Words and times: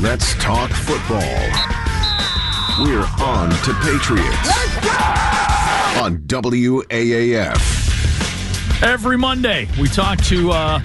Let's 0.00 0.34
talk 0.36 0.70
football. 0.70 1.20
We're 2.78 3.06
on 3.20 3.50
to 3.50 3.74
Patriots 3.82 4.48
on 5.98 6.20
WAAF. 6.26 7.60
Every 8.82 9.18
Monday, 9.18 9.68
we 9.78 9.88
talk 9.88 10.18
to 10.22 10.52
uh, 10.52 10.80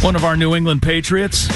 one 0.00 0.16
of 0.16 0.24
our 0.24 0.36
New 0.36 0.56
England 0.56 0.82
Patriots. 0.82 1.46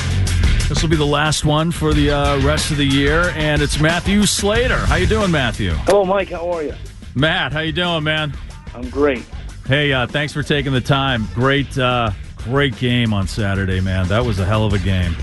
This 0.68 0.82
will 0.82 0.88
be 0.88 0.94
the 0.94 1.04
last 1.04 1.44
one 1.44 1.72
for 1.72 1.92
the 1.92 2.12
uh, 2.12 2.38
rest 2.42 2.70
of 2.70 2.76
the 2.76 2.84
year, 2.84 3.32
and 3.34 3.60
it's 3.60 3.80
Matthew 3.80 4.24
Slater. 4.24 4.78
How 4.78 4.94
you 4.94 5.08
doing, 5.08 5.32
Matthew? 5.32 5.72
Hello, 5.72 6.04
Mike. 6.04 6.28
How 6.28 6.48
are 6.52 6.62
you? 6.62 6.74
Matt, 7.16 7.52
how 7.54 7.60
you 7.60 7.72
doing, 7.72 8.04
man? 8.04 8.32
I'm 8.72 8.88
great. 8.88 9.24
Hey, 9.66 9.92
uh, 9.92 10.06
thanks 10.06 10.32
for 10.32 10.44
taking 10.44 10.72
the 10.72 10.80
time. 10.80 11.26
Great, 11.34 11.76
uh, 11.76 12.12
great 12.36 12.76
game 12.76 13.12
on 13.12 13.26
Saturday, 13.26 13.80
man. 13.80 14.06
That 14.06 14.24
was 14.24 14.38
a 14.38 14.44
hell 14.44 14.64
of 14.64 14.74
a 14.74 14.78
game. 14.78 15.16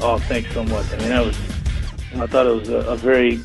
Oh, 0.00 0.18
thanks 0.28 0.52
so 0.52 0.62
much. 0.64 0.86
I 0.92 0.96
mean, 0.98 1.08
that 1.08 1.24
was. 1.24 1.38
I 2.14 2.26
thought 2.26 2.46
it 2.46 2.54
was 2.54 2.68
a, 2.68 2.76
a 2.78 2.96
very 2.96 3.40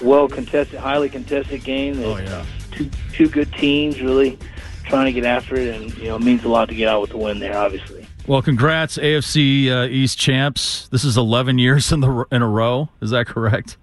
well 0.00 0.28
contested, 0.28 0.78
highly 0.78 1.08
contested 1.08 1.64
game. 1.64 2.02
Oh 2.04 2.16
yeah. 2.16 2.44
Two 2.70 2.88
two 3.12 3.28
good 3.28 3.52
teams 3.54 4.00
really 4.00 4.38
trying 4.84 5.06
to 5.06 5.12
get 5.12 5.24
after 5.24 5.56
it, 5.56 5.74
and 5.74 5.96
you 5.98 6.04
know, 6.04 6.16
it 6.16 6.22
means 6.22 6.44
a 6.44 6.48
lot 6.48 6.68
to 6.68 6.74
get 6.74 6.88
out 6.88 7.00
with 7.00 7.10
the 7.10 7.18
win 7.18 7.38
there. 7.40 7.56
Obviously. 7.56 8.06
Well, 8.26 8.42
congrats, 8.42 8.98
AFC 8.98 9.70
uh, 9.70 9.88
East 9.88 10.18
champs. 10.18 10.86
This 10.88 11.02
is 11.02 11.16
11 11.16 11.58
years 11.58 11.90
in 11.92 12.00
the 12.00 12.26
in 12.30 12.42
a 12.42 12.48
row. 12.48 12.88
Is 13.00 13.10
that 13.10 13.26
correct? 13.26 13.76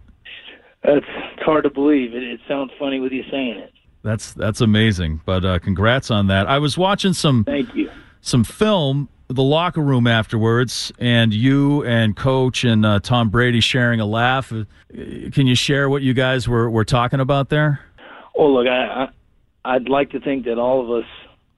That's 0.84 1.06
it's 1.34 1.44
hard 1.44 1.64
to 1.64 1.70
believe. 1.70 2.14
It, 2.16 2.24
it 2.24 2.40
sounds 2.48 2.72
funny 2.80 3.00
with 3.00 3.12
you 3.12 3.24
saying 3.30 3.58
it. 3.58 3.74
That's 4.04 4.34
that's 4.34 4.62
amazing. 4.62 5.22
But 5.26 5.44
uh, 5.44 5.60
congrats 5.60 6.12
on 6.12 6.28
that. 6.28 6.48
I 6.48 6.60
was 6.60 6.78
watching 6.78 7.14
some 7.14 7.44
Thank 7.44 7.74
you. 7.76 7.90
some 8.22 8.44
film, 8.44 9.10
the 9.28 9.44
locker 9.44 9.82
room 9.82 10.08
afterwards, 10.08 10.92
and 11.00 11.34
you 11.34 11.84
and 11.84 12.16
Coach 12.16 12.64
and 12.64 12.86
uh, 12.86 13.00
Tom 13.00 13.30
Brady 13.30 13.60
sharing 13.60 14.00
a 14.00 14.06
laugh. 14.06 14.52
Uh, 14.52 14.66
Can 15.32 15.48
you 15.48 15.56
share 15.56 15.90
what 15.90 16.02
you 16.02 16.14
guys 16.14 16.48
were, 16.48 16.70
were 16.70 16.86
talking 16.86 17.20
about 17.20 17.50
there? 17.50 17.80
Oh, 18.38 18.48
look, 18.48 18.68
I, 18.68 18.86
I 18.86 19.08
I'd 19.76 19.90
like 19.90 20.12
to 20.12 20.20
think 20.20 20.46
that 20.46 20.60
all 20.60 20.84
of 20.84 21.04
us 21.04 21.10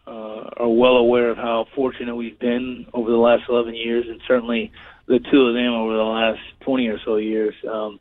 uh, 0.07 0.63
are 0.63 0.69
well 0.69 0.95
aware 0.95 1.29
of 1.29 1.37
how 1.37 1.65
fortunate 1.75 2.15
we've 2.15 2.39
been 2.39 2.85
over 2.93 3.11
the 3.11 3.17
last 3.17 3.43
11 3.49 3.75
years, 3.75 4.05
and 4.07 4.21
certainly 4.25 4.71
the 5.07 5.19
two 5.19 5.47
of 5.47 5.53
them 5.53 5.73
over 5.73 5.95
the 5.95 6.03
last 6.03 6.39
20 6.61 6.87
or 6.87 6.99
so 7.03 7.17
years. 7.17 7.53
Um, 7.69 7.99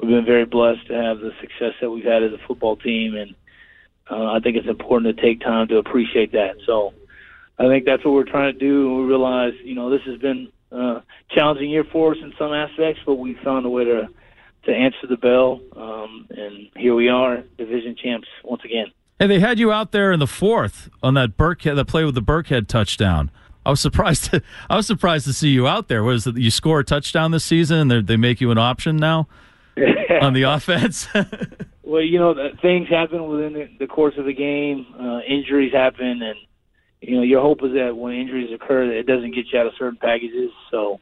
we've 0.00 0.10
been 0.10 0.24
very 0.24 0.44
blessed 0.44 0.86
to 0.86 0.94
have 0.94 1.18
the 1.18 1.32
success 1.40 1.72
that 1.80 1.90
we've 1.90 2.04
had 2.04 2.22
as 2.22 2.32
a 2.32 2.46
football 2.46 2.76
team, 2.76 3.16
and 3.16 3.34
uh, 4.08 4.32
I 4.32 4.38
think 4.40 4.56
it's 4.56 4.68
important 4.68 5.16
to 5.16 5.22
take 5.22 5.40
time 5.40 5.66
to 5.68 5.78
appreciate 5.78 6.32
that. 6.32 6.56
So 6.64 6.94
I 7.58 7.66
think 7.66 7.84
that's 7.84 8.04
what 8.04 8.14
we're 8.14 8.24
trying 8.24 8.52
to 8.52 8.58
do. 8.58 8.88
And 8.88 8.98
we 8.98 9.04
realize, 9.04 9.52
you 9.64 9.74
know, 9.74 9.90
this 9.90 10.02
has 10.06 10.18
been 10.18 10.48
a 10.70 11.02
challenging 11.30 11.70
year 11.70 11.84
for 11.84 12.12
us 12.12 12.18
in 12.22 12.32
some 12.38 12.52
aspects, 12.52 13.00
but 13.04 13.14
we 13.14 13.34
found 13.44 13.66
a 13.66 13.70
way 13.70 13.84
to 13.84 14.08
to 14.64 14.72
answer 14.74 15.06
the 15.08 15.16
bell, 15.16 15.60
um, 15.76 16.26
and 16.30 16.68
here 16.76 16.94
we 16.94 17.08
are, 17.08 17.42
division 17.56 17.96
champs 17.96 18.28
once 18.44 18.62
again. 18.64 18.86
Hey, 19.18 19.26
they 19.26 19.40
had 19.40 19.58
you 19.58 19.72
out 19.72 19.92
there 19.92 20.12
in 20.12 20.20
the 20.20 20.26
fourth 20.26 20.90
on 21.02 21.14
that 21.14 21.38
Burkhead, 21.38 21.76
that 21.76 21.86
play 21.86 22.04
with 22.04 22.14
the 22.14 22.22
Burkhead 22.22 22.68
touchdown. 22.68 23.30
I 23.64 23.70
was 23.70 23.80
surprised. 23.88 24.30
To, 24.30 24.42
I 24.68 24.76
was 24.76 24.86
surprised 24.86 25.26
to 25.26 25.32
see 25.32 25.48
you 25.48 25.66
out 25.66 25.88
there. 25.88 26.02
Was 26.02 26.26
it 26.26 26.36
you 26.36 26.50
score 26.50 26.80
a 26.80 26.84
touchdown 26.84 27.30
this 27.30 27.44
season? 27.44 27.90
and 27.90 28.06
They 28.06 28.16
make 28.16 28.40
you 28.40 28.50
an 28.50 28.58
option 28.58 28.96
now 28.96 29.26
on 30.20 30.34
the 30.34 30.42
offense. 30.42 31.08
Well, 31.88 32.02
you 32.02 32.18
know, 32.18 32.34
things 32.60 32.86
happen 32.90 33.26
within 33.28 33.54
the, 33.54 33.70
the 33.78 33.86
course 33.86 34.12
of 34.18 34.26
the 34.26 34.34
game. 34.34 34.84
Uh, 35.00 35.20
injuries 35.20 35.72
happen, 35.72 36.20
and 36.20 36.36
you 37.00 37.16
know, 37.16 37.22
your 37.22 37.40
hope 37.40 37.62
is 37.62 37.72
that 37.74 37.96
when 37.96 38.14
injuries 38.14 38.52
occur, 38.52 38.86
that 38.86 38.98
it 38.98 39.06
doesn't 39.06 39.34
get 39.34 39.46
you 39.52 39.58
out 39.58 39.66
of 39.66 39.72
certain 39.78 39.98
packages. 39.98 40.50
So, 40.70 41.00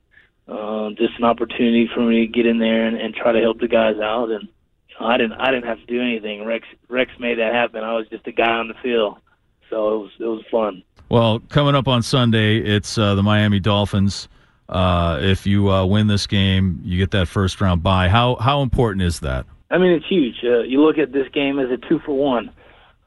um, 0.48 0.94
just 0.96 1.18
an 1.18 1.24
opportunity 1.24 1.88
for 1.92 2.00
me 2.00 2.26
to 2.26 2.32
get 2.32 2.46
in 2.46 2.58
there 2.58 2.86
and, 2.86 2.96
and 2.96 3.14
try 3.14 3.32
to 3.32 3.40
help 3.40 3.58
the 3.58 3.68
guys 3.68 3.96
out. 3.98 4.30
And 4.30 4.48
you 4.88 4.94
know, 5.00 5.06
I 5.06 5.16
didn't, 5.16 5.32
I 5.32 5.50
didn't 5.50 5.66
have 5.66 5.80
to 5.80 5.86
do 5.86 6.00
anything. 6.00 6.44
Rex, 6.44 6.66
Rex 6.88 7.10
made 7.18 7.38
that 7.38 7.52
happen. 7.52 7.82
I 7.82 7.94
was 7.94 8.06
just 8.08 8.26
a 8.26 8.32
guy 8.32 8.52
on 8.52 8.68
the 8.68 8.74
field, 8.82 9.18
so 9.70 9.94
it 9.94 9.98
was, 9.98 10.10
it 10.20 10.24
was 10.24 10.44
fun. 10.50 10.82
well, 11.08 11.40
coming 11.48 11.74
up 11.74 11.88
on 11.88 12.02
Sunday, 12.02 12.58
it's 12.58 12.96
uh, 12.98 13.14
the 13.14 13.22
Miami 13.22 13.60
Dolphins. 13.60 14.28
Uh, 14.68 15.18
if 15.22 15.46
you 15.46 15.70
uh, 15.70 15.84
win 15.86 16.08
this 16.08 16.26
game, 16.26 16.80
you 16.84 16.98
get 16.98 17.12
that 17.12 17.28
first 17.28 17.60
round 17.60 17.82
bye. 17.82 18.08
How 18.08 18.34
how 18.36 18.62
important 18.62 19.02
is 19.02 19.20
that? 19.20 19.46
I 19.70 19.78
mean, 19.78 19.92
it's 19.92 20.06
huge. 20.08 20.36
Uh, 20.44 20.60
you 20.60 20.82
look 20.82 20.98
at 20.98 21.12
this 21.12 21.28
game 21.32 21.58
as 21.58 21.70
a 21.70 21.76
two 21.76 22.00
for 22.00 22.16
one. 22.16 22.50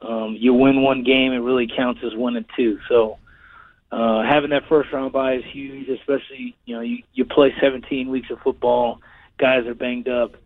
Um, 0.02 0.36
you 0.38 0.54
win 0.54 0.82
one 0.82 1.04
game, 1.04 1.32
it 1.32 1.38
really 1.38 1.66
counts 1.66 2.00
as 2.04 2.14
one 2.14 2.36
and 2.36 2.46
two. 2.56 2.78
So 2.88 3.18
uh, 3.92 4.22
having 4.22 4.50
that 4.50 4.68
first 4.68 4.92
round 4.92 5.12
bye 5.12 5.34
is 5.34 5.44
huge, 5.52 5.88
especially 5.88 6.56
you 6.64 6.76
know 6.76 6.80
you, 6.80 7.02
you 7.12 7.24
play 7.24 7.54
17 7.60 8.08
weeks 8.08 8.30
of 8.30 8.38
football. 8.40 9.00
Guys 9.38 9.66
are 9.66 9.74
banged 9.74 10.08
up, 10.08 10.36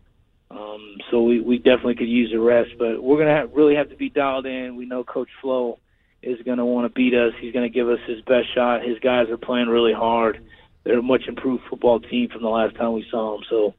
um, 0.49 0.97
so 1.11 1.21
we, 1.21 1.41
we 1.41 1.57
definitely 1.57 1.95
could 1.95 2.07
use 2.07 2.33
a 2.33 2.39
rest. 2.39 2.71
But 2.77 3.03
we're 3.03 3.17
gonna 3.17 3.35
have, 3.35 3.51
really 3.53 3.75
have 3.75 3.89
to 3.89 3.95
be 3.95 4.09
dialed 4.09 4.45
in. 4.45 4.75
We 4.75 4.85
know 4.85 5.03
Coach 5.03 5.29
Flo 5.41 5.79
is 6.23 6.41
to 6.57 6.65
want 6.65 6.85
to 6.85 6.93
beat 6.93 7.13
us. 7.13 7.33
He's 7.39 7.53
to 7.69 7.73
give 7.73 7.87
us 7.87 7.99
his 8.07 8.21
best 8.21 8.53
shot. 8.53 8.83
His 8.83 8.97
guys 8.99 9.29
are 9.29 9.37
playing 9.37 9.67
really 9.67 9.93
hard. 9.93 10.43
They're 10.83 10.99
a 10.99 11.03
much 11.03 11.27
improved 11.27 11.63
football 11.69 11.99
team 11.99 12.29
from 12.29 12.41
the 12.41 12.49
last 12.49 12.75
time 12.75 12.93
we 12.93 13.05
saw 13.11 13.33
them. 13.33 13.45
So 13.49 13.75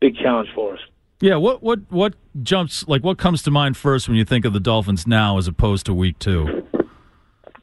big 0.00 0.16
challenge 0.16 0.48
for 0.54 0.74
us. 0.74 0.80
Yeah, 1.20 1.36
what 1.36 1.62
what 1.62 1.80
what 1.90 2.14
jumps 2.42 2.86
like 2.86 3.02
what 3.02 3.18
comes 3.18 3.42
to 3.42 3.50
mind 3.50 3.76
first 3.76 4.08
when 4.08 4.16
you 4.16 4.24
think 4.24 4.44
of 4.44 4.52
the 4.52 4.60
Dolphins 4.60 5.06
now 5.06 5.36
as 5.36 5.48
opposed 5.48 5.86
to 5.86 5.94
week 5.94 6.18
two? 6.20 6.64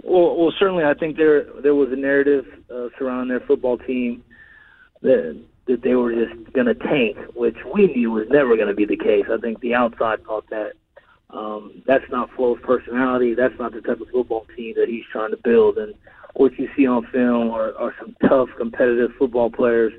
Well, 0.03 0.35
well, 0.37 0.53
certainly, 0.59 0.83
I 0.83 0.93
think 0.93 1.15
there 1.15 1.45
there 1.61 1.75
was 1.75 1.91
a 1.91 1.95
narrative 1.95 2.45
uh, 2.69 2.89
surrounding 2.97 3.29
their 3.29 3.45
football 3.45 3.77
team 3.77 4.23
that 5.01 5.41
that 5.67 5.81
they 5.83 5.95
were 5.95 6.13
just 6.13 6.51
going 6.53 6.67
to 6.67 6.75
tank, 6.75 7.17
which 7.33 7.57
we 7.73 7.87
knew 7.87 8.11
was 8.11 8.27
never 8.29 8.55
going 8.55 8.67
to 8.67 8.75
be 8.75 8.85
the 8.85 8.97
case. 8.97 9.25
I 9.31 9.37
think 9.37 9.61
the 9.61 9.73
outside 9.73 10.23
thought 10.25 10.49
that. 10.49 10.73
Um, 11.31 11.81
that's 11.85 12.05
not 12.11 12.29
Flo's 12.35 12.59
personality. 12.61 13.33
That's 13.33 13.57
not 13.59 13.73
the 13.73 13.81
type 13.81 13.99
of 13.99 14.07
football 14.09 14.45
team 14.55 14.75
that 14.77 14.87
he's 14.87 15.03
trying 15.11 15.31
to 15.31 15.37
build. 15.37 15.77
And 15.77 15.93
what 16.35 16.57
you 16.57 16.69
see 16.77 16.85
on 16.87 17.05
film 17.07 17.49
are, 17.49 17.75
are 17.75 17.93
some 17.99 18.15
tough, 18.21 18.47
competitive 18.57 19.11
football 19.17 19.49
players. 19.49 19.91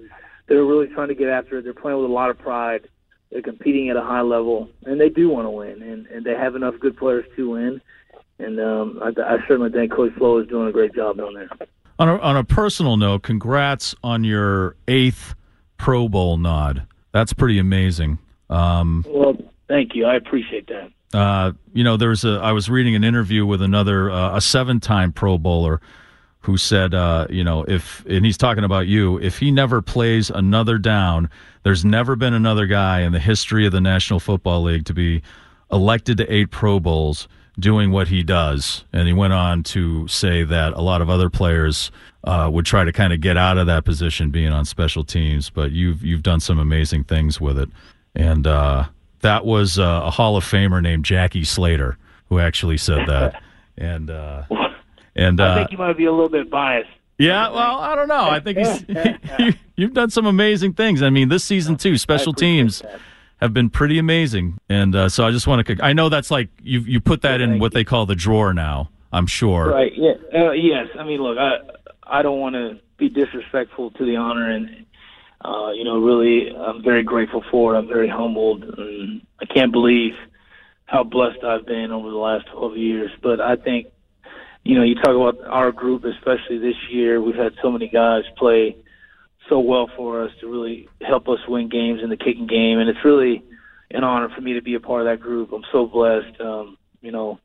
They're 0.46 0.64
really 0.64 0.86
trying 0.86 1.08
to 1.08 1.14
get 1.14 1.28
after 1.28 1.58
it. 1.58 1.62
They're 1.62 1.74
playing 1.74 1.98
with 1.98 2.08
a 2.08 2.12
lot 2.12 2.30
of 2.30 2.38
pride. 2.38 2.88
They're 3.30 3.42
competing 3.42 3.88
at 3.90 3.96
a 3.96 4.02
high 4.02 4.20
level, 4.22 4.68
and 4.84 5.00
they 5.00 5.08
do 5.08 5.28
want 5.28 5.46
to 5.46 5.50
win. 5.50 5.82
And, 5.82 6.06
and 6.06 6.24
they 6.24 6.34
have 6.34 6.54
enough 6.54 6.74
good 6.80 6.96
players 6.96 7.26
to 7.36 7.50
win. 7.50 7.80
And 8.38 8.60
um, 8.60 9.00
I, 9.02 9.08
I 9.20 9.38
certainly 9.48 9.70
think 9.70 9.92
Coach 9.92 10.12
Flo 10.14 10.38
is 10.38 10.48
doing 10.48 10.68
a 10.68 10.72
great 10.72 10.94
job 10.94 11.16
down 11.16 11.34
there. 11.34 11.48
On 11.98 12.08
a, 12.08 12.18
on 12.18 12.36
a 12.36 12.44
personal 12.44 12.96
note, 12.96 13.22
congrats 13.22 13.94
on 14.04 14.22
your 14.24 14.76
eighth 14.86 15.34
Pro 15.78 16.08
Bowl 16.08 16.36
nod. 16.36 16.86
That's 17.12 17.32
pretty 17.32 17.58
amazing. 17.58 18.18
Um, 18.50 19.04
Well, 19.08 19.36
thank 19.68 19.94
you. 19.94 20.04
I 20.04 20.16
appreciate 20.16 20.68
that. 20.68 20.90
uh, 21.18 21.52
you 21.72 21.82
know, 21.82 21.96
there 21.96 22.10
was 22.10 22.24
a. 22.24 22.32
I 22.42 22.52
was 22.52 22.68
reading 22.68 22.94
an 22.94 23.04
interview 23.04 23.46
with 23.46 23.62
another 23.62 24.10
uh, 24.10 24.36
a 24.36 24.40
seven-time 24.40 25.12
Pro 25.12 25.38
Bowler 25.38 25.80
who 26.46 26.56
said, 26.56 26.94
uh, 26.94 27.26
you 27.28 27.42
know, 27.42 27.64
if 27.66 28.06
and 28.06 28.24
he's 28.24 28.38
talking 28.38 28.62
about 28.62 28.86
you. 28.86 29.18
If 29.18 29.38
he 29.38 29.50
never 29.50 29.82
plays 29.82 30.30
another 30.30 30.78
down, 30.78 31.28
there's 31.64 31.84
never 31.84 32.14
been 32.14 32.34
another 32.34 32.66
guy 32.66 33.00
in 33.00 33.10
the 33.10 33.18
history 33.18 33.66
of 33.66 33.72
the 33.72 33.80
National 33.80 34.20
Football 34.20 34.62
League 34.62 34.84
to 34.84 34.94
be 34.94 35.22
elected 35.72 36.18
to 36.18 36.32
eight 36.32 36.52
Pro 36.52 36.78
Bowls 36.78 37.26
doing 37.58 37.90
what 37.90 38.06
he 38.06 38.22
does. 38.22 38.84
And 38.92 39.08
he 39.08 39.12
went 39.12 39.32
on 39.32 39.64
to 39.64 40.06
say 40.06 40.44
that 40.44 40.74
a 40.74 40.80
lot 40.80 41.02
of 41.02 41.10
other 41.10 41.28
players 41.28 41.90
uh, 42.22 42.48
would 42.52 42.64
try 42.64 42.84
to 42.84 42.92
kind 42.92 43.12
of 43.12 43.20
get 43.20 43.36
out 43.36 43.58
of 43.58 43.66
that 43.66 43.84
position, 43.84 44.30
being 44.30 44.52
on 44.52 44.64
special 44.64 45.02
teams. 45.02 45.50
But 45.50 45.72
you've 45.72 46.04
you've 46.04 46.22
done 46.22 46.38
some 46.38 46.60
amazing 46.60 47.04
things 47.04 47.40
with 47.40 47.58
it, 47.58 47.70
and 48.14 48.46
uh, 48.46 48.84
that 49.22 49.44
was 49.44 49.80
uh, 49.80 50.02
a 50.04 50.12
Hall 50.12 50.36
of 50.36 50.44
Famer 50.44 50.80
named 50.80 51.04
Jackie 51.04 51.42
Slater 51.42 51.98
who 52.28 52.38
actually 52.38 52.78
said 52.78 53.08
that. 53.08 53.42
And 53.78 54.08
uh, 54.08 54.44
and 55.16 55.40
I 55.40 55.48
uh, 55.48 55.54
think 55.56 55.72
you 55.72 55.78
might 55.78 55.96
be 55.96 56.04
a 56.04 56.12
little 56.12 56.28
bit 56.28 56.50
biased. 56.50 56.90
yeah, 57.18 57.48
well, 57.48 57.78
I 57.78 57.94
don't 57.94 58.08
know. 58.08 58.28
I 58.28 58.40
think 58.40 58.58
he's, 58.58 58.84
you, 59.38 59.54
you've 59.76 59.94
done 59.94 60.10
some 60.10 60.26
amazing 60.26 60.74
things. 60.74 61.02
I 61.02 61.10
mean, 61.10 61.28
this 61.28 61.44
season 61.44 61.76
too, 61.76 61.96
special 61.98 62.32
teams 62.32 62.80
that. 62.80 63.00
have 63.38 63.52
been 63.52 63.70
pretty 63.70 63.98
amazing, 63.98 64.58
and 64.68 64.94
uh, 64.94 65.08
so 65.08 65.26
I 65.26 65.30
just 65.30 65.46
want 65.46 65.66
to. 65.66 65.76
I 65.82 65.92
know 65.92 66.08
that's 66.08 66.30
like 66.30 66.48
you 66.62 66.80
you 66.80 67.00
put 67.00 67.22
that 67.22 67.40
in 67.40 67.50
Thank 67.50 67.62
what 67.62 67.72
they 67.72 67.84
call 67.84 68.06
the 68.06 68.16
drawer 68.16 68.54
now. 68.54 68.90
I'm 69.12 69.26
sure. 69.26 69.70
Right. 69.70 69.92
Yeah. 69.94 70.14
Uh, 70.34 70.52
yes. 70.52 70.88
I 70.98 71.04
mean, 71.04 71.20
look, 71.20 71.38
I 71.38 71.58
I 72.06 72.22
don't 72.22 72.38
want 72.38 72.54
to 72.54 72.78
be 72.98 73.08
disrespectful 73.08 73.90
to 73.92 74.04
the 74.04 74.16
honor, 74.16 74.50
and 74.50 74.86
uh, 75.44 75.70
you 75.72 75.84
know, 75.84 75.98
really, 75.98 76.50
I'm 76.54 76.82
very 76.82 77.02
grateful 77.02 77.44
for 77.50 77.74
it. 77.74 77.78
I'm 77.78 77.88
very 77.88 78.08
humbled, 78.08 78.64
and 78.64 79.22
I 79.40 79.44
can't 79.44 79.72
believe 79.72 80.14
how 80.86 81.04
blessed 81.04 81.44
I've 81.44 81.66
been 81.66 81.92
over 81.92 82.10
the 82.10 82.16
last 82.16 82.46
12 82.52 82.76
years. 82.76 83.10
But 83.22 83.40
I 83.40 83.56
think, 83.56 83.88
you 84.66 84.74
know, 84.74 84.82
you 84.82 84.96
talk 84.96 85.14
about 85.14 85.46
our 85.46 85.70
group, 85.70 86.04
especially 86.04 86.58
this 86.58 86.74
year. 86.90 87.20
We've 87.22 87.36
had 87.36 87.52
so 87.62 87.70
many 87.70 87.88
guys 87.88 88.24
play 88.36 88.76
so 89.48 89.60
well 89.60 89.88
for 89.96 90.24
us 90.24 90.32
to 90.40 90.50
really 90.50 90.88
help 91.00 91.28
us 91.28 91.38
win 91.46 91.68
games 91.68 92.00
in 92.02 92.10
the 92.10 92.16
kicking 92.16 92.48
game, 92.48 92.80
and 92.80 92.88
it's 92.88 93.04
really 93.04 93.44
an 93.92 94.02
honor 94.02 94.28
for 94.34 94.40
me 94.40 94.54
to 94.54 94.62
be 94.62 94.74
a 94.74 94.80
part 94.80 95.02
of 95.02 95.06
that 95.06 95.20
group. 95.22 95.52
I'm 95.52 95.62
so 95.70 95.86
blessed. 95.86 96.40
Um, 96.40 96.76
you 97.00 97.12
know, 97.12 97.38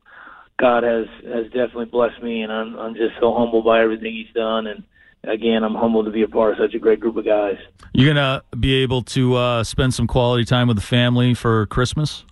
God 0.58 0.82
has 0.82 1.06
has 1.24 1.44
definitely 1.44 1.84
blessed 1.84 2.20
me, 2.20 2.42
and 2.42 2.52
I'm 2.52 2.76
I'm 2.76 2.94
just 2.94 3.14
so 3.20 3.32
humbled 3.32 3.64
by 3.64 3.82
everything 3.82 4.12
He's 4.12 4.34
done, 4.34 4.66
and 4.66 4.82
again, 5.22 5.62
I'm 5.62 5.76
humbled 5.76 6.06
to 6.06 6.10
be 6.10 6.22
a 6.22 6.28
part 6.28 6.52
of 6.52 6.58
such 6.58 6.74
a 6.74 6.80
great 6.80 6.98
group 6.98 7.16
of 7.16 7.24
guys. 7.24 7.58
You're 7.92 8.12
gonna 8.12 8.42
be 8.58 8.74
able 8.82 9.02
to 9.02 9.36
uh, 9.36 9.62
spend 9.62 9.94
some 9.94 10.08
quality 10.08 10.44
time 10.44 10.66
with 10.66 10.76
the 10.76 10.82
family 10.82 11.34
for 11.34 11.66
Christmas. 11.66 12.24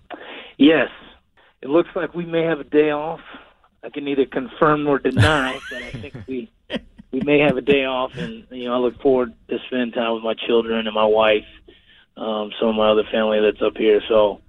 Yes, 0.57 0.89
it 1.61 1.69
looks 1.69 1.89
like 1.95 2.13
we 2.13 2.25
may 2.25 2.43
have 2.43 2.59
a 2.59 2.65
day 2.65 2.91
off. 2.91 3.21
I 3.83 3.89
can 3.89 4.05
neither 4.05 4.25
confirm 4.25 4.83
nor 4.83 4.99
deny, 4.99 5.59
but 5.71 5.81
I 5.81 5.91
think 5.91 6.15
we 6.27 6.51
we 7.11 7.21
may 7.21 7.39
have 7.39 7.57
a 7.57 7.61
day 7.61 7.85
off, 7.85 8.15
and 8.15 8.45
you 8.51 8.65
know 8.65 8.75
I 8.75 8.77
look 8.77 9.01
forward 9.01 9.33
to 9.49 9.57
spending 9.67 9.91
time 9.91 10.13
with 10.13 10.23
my 10.23 10.33
children 10.33 10.87
and 10.87 10.95
my 10.95 11.05
wife, 11.05 11.45
um, 12.17 12.51
some 12.59 12.69
of 12.69 12.75
my 12.75 12.89
other 12.89 13.03
family 13.11 13.39
that's 13.41 13.61
up 13.61 13.77
here. 13.77 14.01
So 14.07 14.41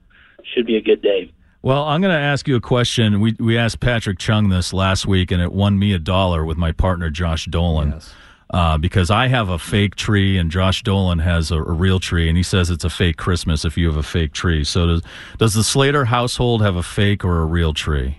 should 0.54 0.66
be 0.66 0.76
a 0.76 0.82
good 0.82 1.02
day. 1.02 1.32
Well, 1.62 1.84
I'm 1.84 2.00
going 2.00 2.12
to 2.12 2.20
ask 2.20 2.48
you 2.48 2.56
a 2.56 2.60
question. 2.60 3.20
We 3.20 3.36
we 3.38 3.56
asked 3.56 3.80
Patrick 3.80 4.18
Chung 4.18 4.48
this 4.48 4.72
last 4.72 5.06
week, 5.06 5.30
and 5.30 5.40
it 5.40 5.52
won 5.52 5.78
me 5.78 5.92
a 5.92 5.98
dollar 5.98 6.44
with 6.44 6.56
my 6.56 6.72
partner 6.72 7.10
Josh 7.10 7.46
Dolan. 7.46 7.92
Yes. 7.92 8.14
Uh, 8.50 8.76
because 8.76 9.10
I 9.10 9.28
have 9.28 9.48
a 9.48 9.58
fake 9.58 9.94
tree 9.94 10.36
and 10.36 10.50
Josh 10.50 10.82
Dolan 10.82 11.20
has 11.20 11.50
a, 11.50 11.56
a, 11.56 11.72
real 11.72 11.98
tree, 11.98 12.28
and 12.28 12.36
he 12.36 12.42
says 12.42 12.68
it's 12.68 12.84
a 12.84 12.90
fake 12.90 13.16
Christmas 13.16 13.64
if 13.64 13.78
you 13.78 13.86
have 13.86 13.96
a 13.96 14.02
fake 14.02 14.34
tree. 14.34 14.62
So 14.62 14.86
does 14.86 15.02
does 15.38 15.54
the 15.54 15.64
Slater 15.64 16.04
household 16.04 16.60
have 16.60 16.76
a 16.76 16.82
fake 16.82 17.24
or 17.24 17.40
a 17.40 17.46
real 17.46 17.72
tree? 17.72 18.18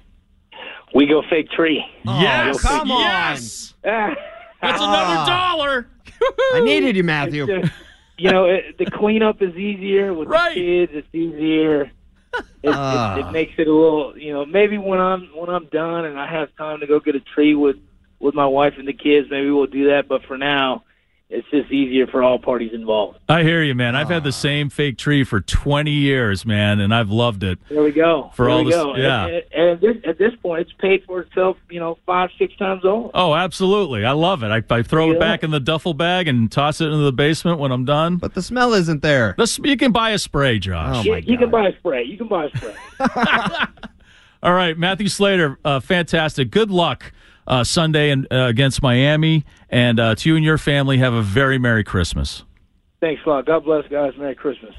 We 0.94 1.08
go 1.08 1.24
fake 1.30 1.50
tree. 1.50 1.84
Oh, 2.06 2.22
yes, 2.22 2.62
come 2.62 2.92
on. 2.92 3.02
Yes. 3.02 3.74
That's 3.84 4.82
another 4.82 5.30
dollar. 5.30 5.88
I 6.54 6.62
needed 6.64 6.96
you, 6.96 7.04
Matthew. 7.04 7.46
Just, 7.48 7.74
you 8.18 8.32
know, 8.32 8.46
it, 8.46 8.78
the 8.78 8.86
cleanup 8.86 9.42
is 9.42 9.56
easier 9.56 10.14
with 10.14 10.30
right. 10.30 10.54
the 10.54 10.86
kids. 10.86 10.92
It's 10.96 11.16
easier. 11.16 11.92
It, 12.64 12.70
uh. 12.70 13.16
it, 13.18 13.26
it, 13.26 13.32
makes 13.32 13.54
it 13.58 13.68
a 13.68 13.74
little, 13.74 14.18
you 14.18 14.34
know, 14.34 14.46
maybe 14.46 14.78
when 14.78 15.00
I'm 15.00 15.30
when 15.36 15.50
I'm 15.50 15.66
done 15.66 16.06
and 16.06 16.20
I 16.20 16.28
have 16.32 16.56
time 16.56 16.80
to 16.80 16.88
go 16.88 17.00
get 17.00 17.16
a 17.16 17.20
tree 17.20 17.56
with 17.56 17.76
with 18.20 18.34
my 18.36 18.46
wife 18.46 18.76
and 18.78 18.88
the 18.88 18.94
kids, 18.94 19.28
maybe 19.30 19.50
we'll 19.50 19.68
do 19.68 19.90
that. 19.90 20.08
But 20.08 20.24
for 20.26 20.38
now, 20.38 20.84
it's 21.34 21.50
just 21.50 21.72
easier 21.72 22.06
for 22.06 22.22
all 22.22 22.38
parties 22.38 22.74
involved. 22.74 23.18
I 23.28 23.42
hear 23.42 23.64
you, 23.64 23.74
man. 23.74 23.96
I've 23.96 24.10
had 24.10 24.24
the 24.24 24.32
same 24.32 24.70
fake 24.70 25.00
tree 25.00 25.24
for 25.24 25.42
20 25.42 25.90
years, 25.90 26.46
man, 26.46 26.80
and 26.80 26.94
I've 26.94 27.10
loved 27.10 27.44
it. 27.44 27.58
There 27.70 27.82
we 27.82 27.92
go. 27.92 28.32
For 28.36 28.46
there 28.46 28.52
all 28.52 28.64
we 28.64 28.72
this, 28.72 28.76
go. 28.76 28.96
yeah. 28.96 29.26
And, 29.26 29.44
and 29.52 29.70
at, 29.70 29.82
this, 29.82 29.98
at, 30.06 30.18
this, 30.20 30.36
point, 30.42 30.62
it's 30.62 30.74
paid 30.74 31.04
for 31.06 31.22
itself. 31.22 31.58
You 31.72 31.80
know, 31.80 31.98
five, 32.06 32.30
six 32.38 32.56
times 32.58 32.86
over. 32.86 33.10
Oh, 33.16 33.34
absolutely. 33.34 34.06
I 34.06 34.12
love 34.12 34.44
it. 34.44 34.50
I, 34.50 34.64
I 34.74 34.84
throw 34.84 35.08
yeah. 35.08 35.16
it 35.16 35.20
back 35.20 35.44
in 35.44 35.50
the 35.50 35.60
duffel 35.60 35.96
bag 35.96 36.28
and 36.28 36.52
toss 36.52 36.80
it 36.82 36.86
into 36.86 36.98
the 36.98 37.12
basement 37.12 37.58
when 37.58 37.72
I'm 37.72 37.86
done. 37.86 38.18
But 38.18 38.36
the 38.36 38.44
smell 38.44 38.74
isn't 38.74 39.02
there. 39.02 39.34
The, 39.36 39.60
you 39.64 39.76
can 39.76 39.92
buy 39.92 40.12
a 40.12 40.20
spray, 40.20 40.60
Josh. 40.60 40.98
Oh 41.06 41.10
my 41.10 41.18
you, 41.18 41.34
you 41.34 41.38
can 41.40 41.50
buy 41.50 41.68
a 41.68 41.76
spray. 41.78 42.04
You 42.04 42.18
can 42.18 42.28
buy 42.28 42.46
a 42.46 42.58
spray. 42.58 42.76
all 44.44 44.54
right, 44.54 44.78
Matthew 44.78 45.08
Slater, 45.08 45.58
uh, 45.66 45.80
fantastic. 45.80 46.52
Good 46.52 46.70
luck 46.70 47.12
uh, 47.48 47.64
Sunday 47.64 48.10
and, 48.12 48.28
uh, 48.32 48.46
against 48.46 48.82
Miami. 48.82 49.46
And 49.70 50.00
uh, 50.00 50.16
to 50.16 50.30
you 50.30 50.36
and 50.36 50.46
your 50.46 50.58
family, 50.58 50.98
have 50.98 51.14
a 51.14 51.22
very 51.22 51.58
Merry 51.58 51.84
Christmas. 51.84 52.44
Thanks 53.02 53.22
a 53.26 53.30
lot. 53.30 53.46
God 53.46 53.66
bless, 53.66 53.88
guys. 53.90 54.14
Merry 54.18 54.36
Christmas. 54.36 54.76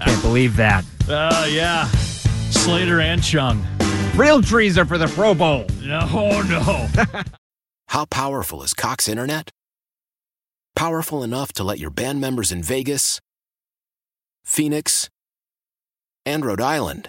Can't 0.00 0.22
believe 0.22 0.56
that. 0.56 0.84
Uh, 1.08 1.46
yeah. 1.50 1.86
Slater 2.50 3.00
and 3.00 3.22
Chung. 3.22 3.66
Real 4.14 4.42
trees 4.42 4.76
are 4.78 4.84
for 4.84 4.98
the 4.98 5.08
Pro 5.08 5.34
Bowl. 5.34 5.66
No, 5.80 6.42
no. 6.42 6.88
How 7.88 8.04
powerful 8.06 8.62
is 8.62 8.74
Cox 8.74 9.08
Internet? 9.08 9.50
Powerful 10.76 11.22
enough 11.22 11.52
to 11.54 11.64
let 11.64 11.78
your 11.78 11.90
band 11.90 12.20
members 12.20 12.52
in 12.52 12.62
Vegas, 12.62 13.20
Phoenix, 14.44 15.10
and 16.24 16.44
Rhode 16.44 16.60
Island 16.60 17.08